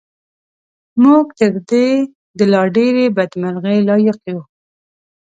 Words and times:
موږ 1.03 1.25
تر 1.39 1.53
دې 1.69 1.87
د 2.37 2.39
لا 2.51 2.61
ډېرې 2.75 3.05
بدمرغۍ 3.17 3.79
لایق 3.87 4.19
یو. 4.31 4.39